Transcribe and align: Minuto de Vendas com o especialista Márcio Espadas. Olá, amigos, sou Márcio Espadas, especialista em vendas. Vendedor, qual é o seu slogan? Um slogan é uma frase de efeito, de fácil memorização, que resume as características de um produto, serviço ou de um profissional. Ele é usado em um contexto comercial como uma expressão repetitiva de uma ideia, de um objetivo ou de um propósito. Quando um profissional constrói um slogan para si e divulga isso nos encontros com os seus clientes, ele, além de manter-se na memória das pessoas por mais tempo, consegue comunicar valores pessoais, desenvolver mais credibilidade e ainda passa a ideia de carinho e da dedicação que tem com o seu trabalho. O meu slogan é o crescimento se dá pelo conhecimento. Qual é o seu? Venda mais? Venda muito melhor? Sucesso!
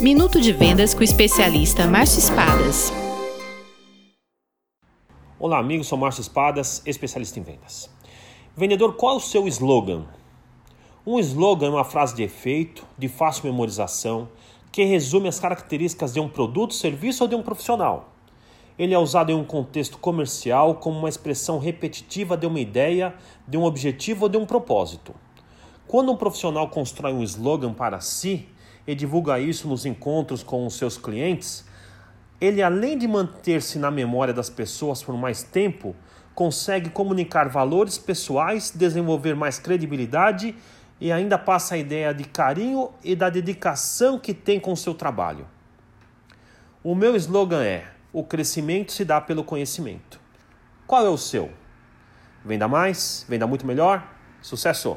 Minuto 0.00 0.40
de 0.40 0.52
Vendas 0.52 0.94
com 0.94 1.00
o 1.00 1.02
especialista 1.02 1.84
Márcio 1.84 2.20
Espadas. 2.20 2.92
Olá, 5.40 5.58
amigos, 5.58 5.88
sou 5.88 5.98
Márcio 5.98 6.20
Espadas, 6.20 6.80
especialista 6.86 7.40
em 7.40 7.42
vendas. 7.42 7.90
Vendedor, 8.56 8.94
qual 8.94 9.14
é 9.14 9.16
o 9.16 9.20
seu 9.20 9.48
slogan? 9.48 10.04
Um 11.04 11.18
slogan 11.18 11.66
é 11.66 11.70
uma 11.70 11.84
frase 11.84 12.14
de 12.14 12.22
efeito, 12.22 12.86
de 12.96 13.08
fácil 13.08 13.46
memorização, 13.46 14.28
que 14.70 14.84
resume 14.84 15.26
as 15.26 15.40
características 15.40 16.12
de 16.12 16.20
um 16.20 16.28
produto, 16.28 16.74
serviço 16.74 17.24
ou 17.24 17.28
de 17.28 17.34
um 17.34 17.42
profissional. 17.42 18.10
Ele 18.78 18.94
é 18.94 18.98
usado 19.00 19.32
em 19.32 19.34
um 19.34 19.44
contexto 19.44 19.98
comercial 19.98 20.76
como 20.76 20.96
uma 20.96 21.08
expressão 21.08 21.58
repetitiva 21.58 22.36
de 22.36 22.46
uma 22.46 22.60
ideia, 22.60 23.16
de 23.48 23.58
um 23.58 23.64
objetivo 23.64 24.26
ou 24.26 24.28
de 24.28 24.36
um 24.36 24.46
propósito. 24.46 25.12
Quando 25.88 26.12
um 26.12 26.16
profissional 26.16 26.68
constrói 26.68 27.12
um 27.12 27.24
slogan 27.24 27.74
para 27.74 27.98
si 27.98 28.46
e 28.88 28.94
divulga 28.94 29.38
isso 29.38 29.68
nos 29.68 29.84
encontros 29.84 30.42
com 30.42 30.66
os 30.66 30.78
seus 30.78 30.96
clientes, 30.96 31.62
ele, 32.40 32.62
além 32.62 32.96
de 32.96 33.06
manter-se 33.06 33.78
na 33.78 33.90
memória 33.90 34.32
das 34.32 34.48
pessoas 34.48 35.02
por 35.02 35.14
mais 35.14 35.42
tempo, 35.42 35.94
consegue 36.34 36.88
comunicar 36.88 37.50
valores 37.50 37.98
pessoais, 37.98 38.72
desenvolver 38.74 39.34
mais 39.36 39.58
credibilidade 39.58 40.56
e 40.98 41.12
ainda 41.12 41.36
passa 41.36 41.74
a 41.74 41.78
ideia 41.78 42.14
de 42.14 42.24
carinho 42.24 42.90
e 43.04 43.14
da 43.14 43.28
dedicação 43.28 44.18
que 44.18 44.32
tem 44.32 44.58
com 44.58 44.72
o 44.72 44.76
seu 44.76 44.94
trabalho. 44.94 45.46
O 46.82 46.94
meu 46.94 47.14
slogan 47.14 47.62
é 47.62 47.84
o 48.10 48.24
crescimento 48.24 48.92
se 48.92 49.04
dá 49.04 49.20
pelo 49.20 49.44
conhecimento. 49.44 50.18
Qual 50.86 51.04
é 51.04 51.10
o 51.10 51.18
seu? 51.18 51.50
Venda 52.42 52.66
mais? 52.66 53.26
Venda 53.28 53.46
muito 53.46 53.66
melhor? 53.66 54.02
Sucesso! 54.40 54.96